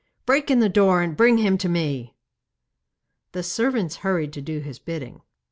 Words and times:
'Break 0.25 0.49
in 0.49 0.57
the 0.61 0.67
door, 0.67 1.03
and 1.03 1.15
bring 1.15 1.37
him 1.37 1.59
to 1.59 1.69
me!' 1.69 2.15
The 3.33 3.43
servants 3.43 3.97
hurried 3.97 4.33
to 4.33 4.41
do 4.41 4.57
his 4.59 4.79
bidding. 4.79 5.21